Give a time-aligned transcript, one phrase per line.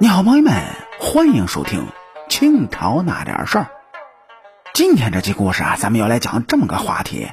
[0.00, 0.52] 你好，朋友们，
[0.98, 1.86] 欢迎收听
[2.28, 3.70] 清朝那点事儿。
[4.74, 7.28] 今天这期故事啊，咱们要来讲这么个话题：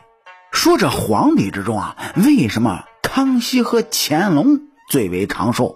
[0.52, 5.76] 说这皇帝之中啊，为什么康熙和乾隆最为长寿？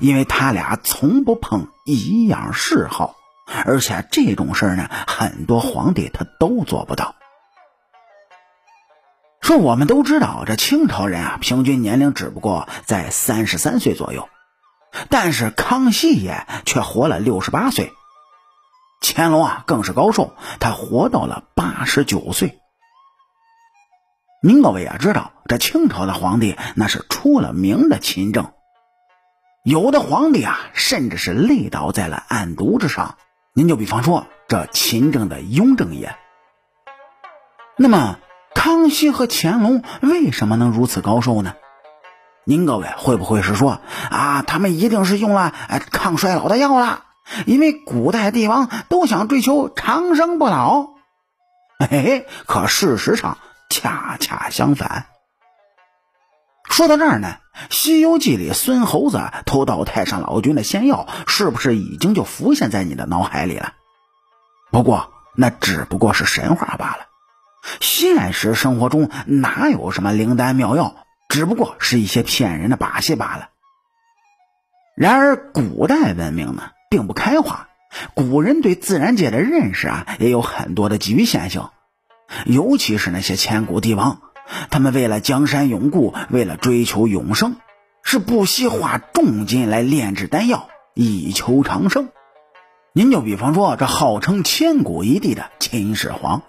[0.00, 3.16] 因为他俩从不碰一样嗜好，
[3.64, 7.14] 而且这种事儿呢，很多皇帝他都做不到。
[9.40, 14.28] 说我们都知道，这清朝人啊，平均年龄只不过在三十三岁左右。
[15.08, 17.92] 但是康熙爷却活了六十八岁，
[19.00, 22.58] 乾隆啊更是高寿，他活到了八十九岁。
[24.42, 28.52] 您各位也知道，这清朝的皇帝那是出了名的勤政，
[29.64, 33.16] 有的皇帝啊甚至是累倒在了案牍之上。
[33.52, 36.16] 您就比方说这勤政的雍正爷。
[37.76, 38.18] 那么
[38.54, 41.54] 康熙和乾隆为什么能如此高寿呢？
[42.50, 45.54] 您各位会不会是说啊，他们一定是用了
[45.92, 47.04] 抗衰老的药了？
[47.46, 50.88] 因为古代帝王都想追求长生不老。
[51.88, 53.38] 嘿，可事实上
[53.70, 55.06] 恰恰相反。
[56.68, 57.36] 说到这儿呢，
[57.70, 63.74] 《西游记》里孙猴子偷到太上老君的仙药，是不是已经就浮现在你的脑海里了？
[64.72, 67.06] 不过那只不过是神话罢了，
[67.80, 70.96] 现实生活中哪有什么灵丹妙药？
[71.30, 73.50] 只不过是一些骗人的把戏罢了。
[74.96, 77.68] 然而，古代文明呢，并不开化，
[78.14, 81.68] 古人对自然界的认识啊，也有很多的局限性。
[82.46, 84.20] 尤其是那些千古帝王，
[84.70, 87.56] 他们为了江山永固，为了追求永生，
[88.02, 92.08] 是不惜花重金来炼制丹药，以求长生。
[92.92, 96.42] 您就比方说，这号称千古一帝的秦始皇，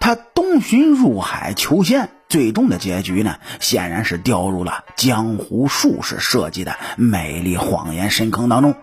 [0.00, 2.08] 他东巡入海求仙。
[2.28, 8.74] 最终的结局呢，显然是掉入了江湖术士设计的美丽谎言深坑当中。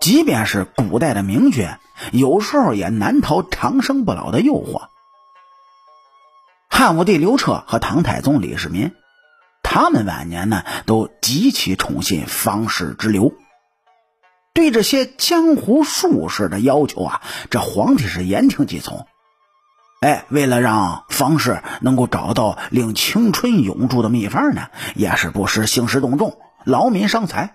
[0.00, 1.68] 即便是古代的明君，
[2.12, 4.88] 有时候也难逃长生不老的诱惑。
[6.68, 8.92] 汉武帝刘彻和唐太宗李世民，
[9.62, 13.32] 他们晚年呢都极其宠信方士之流，
[14.52, 19.06] 对这些江湖术士的要求啊，这皇帝是言听计从。
[20.04, 27.54] 哎，为了让方士能够找到令青春永驻的秘方呢，也是不时兴师动众，劳民伤财。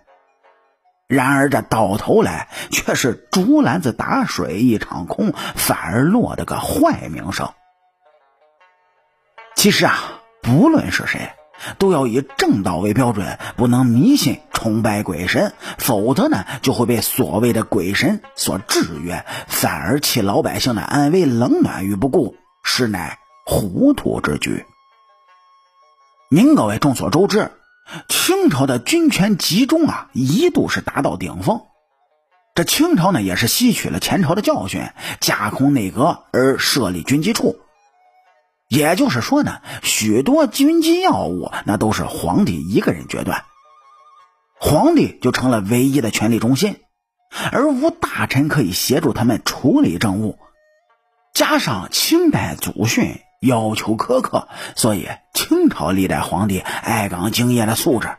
[1.07, 7.47] 然而这到头来却是竹篮子打水一场空，反而落得个坏名声。
[9.55, 9.99] 其实啊，
[10.41, 11.31] 不论是谁，
[11.77, 22.35] 都要以正道为标准，不能迷信崇拜鬼神，否则呢，就会被所谓的鬼神所制约，反而弃老百姓的安危冷暖于不顾。
[22.63, 24.65] 实乃糊涂之举。
[26.29, 27.51] 您各位众所周知，
[28.07, 31.61] 清朝的军权集中啊，一度是达到顶峰。
[32.53, 34.83] 这清朝呢，也是吸取了前朝的教训，
[35.19, 37.59] 架空内阁而设立军机处。
[38.69, 43.43] 也就是说呢，许多军机要务那都是皇帝一个人决断，
[44.59, 46.79] 皇帝就成了唯一的权力中心，
[47.51, 50.37] 而无大臣可以协助他们处理政务。
[51.33, 58.17] 加上清代祖训要求苛刻，所以清朝历代皇帝爱岗敬业的素质，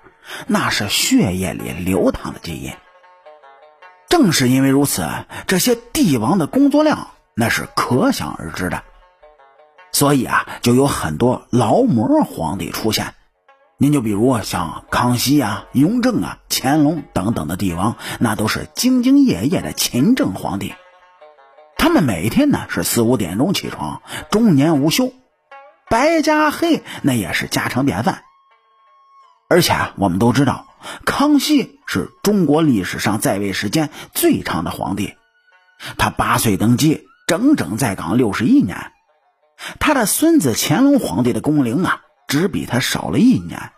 [0.49, 2.73] 那是血液里流淌的基因。
[4.09, 5.09] 正是因为如此，
[5.47, 8.83] 这些帝王的工作量那是可想而知的。
[9.93, 13.15] 所以啊，就有很多劳模皇帝出现。
[13.77, 20.75] 您就比如像康熙啊、雍正啊、乾隆等等的帝王，那都是兢兢业业的勤政皇帝。
[21.79, 25.15] 他们每天呢是四五点钟起床，终年无休，
[25.89, 28.23] 白加黑那也是家常便饭。
[29.49, 30.67] 而且啊，我们都知道，
[31.07, 35.15] 康熙是中国历史上在位时间最长的皇帝，
[35.97, 38.93] 他八岁登基，整整在岗六十一年。
[39.79, 43.73] 他的孙子乾隆皇帝的工龄啊，只比他少了一年。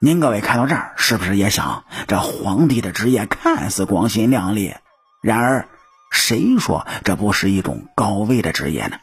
[0.00, 4.74] 您各位看到这儿，是不是也想，这皇帝的职业看似光鲜亮丽，
[5.22, 5.68] 然而？
[6.14, 8.98] 谁说这不是一种高危的职业呢？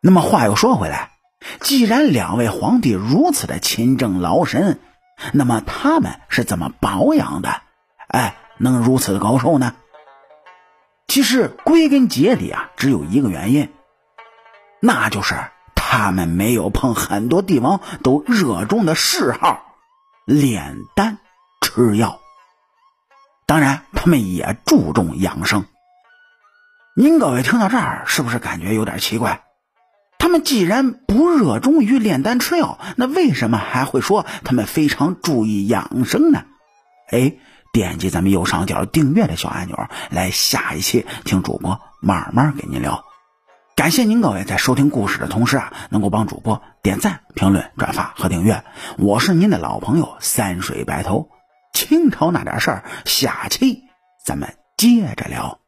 [0.00, 1.12] 那么话又说回来，
[1.60, 4.80] 既然两位皇帝如此的勤政劳神，
[5.32, 7.62] 那么他们是怎么保养的？
[8.08, 9.76] 哎，能如此的高寿呢？
[11.16, 13.72] 其实归根结底啊，只有一个原因，
[14.80, 15.34] 那就是
[15.74, 19.78] 他们没有碰很多帝王都热衷的嗜好——
[20.28, 21.16] 炼丹
[21.62, 22.20] 吃药。
[23.46, 25.64] 当然，他们也注重养生。
[26.94, 29.42] 您各位听到这儿，是不是感觉有点奇怪？
[30.18, 36.44] 他们既然不热衷于炼丹吃药，那为什么还会说他们非常注意养生呢？
[37.10, 37.36] 哎，
[37.76, 39.76] 点击咱们右上角订阅的小按钮，
[40.08, 43.04] 来下一期听主播慢慢给您聊。
[43.74, 48.64] 感谢您各位在收听故事的同时啊，能够帮主播点赞、评论、转发和订阅。
[48.96, 51.28] 我是您的老朋友三水白头。
[51.74, 53.82] 清朝那点事儿，下期
[54.24, 55.58] 咱们接着聊。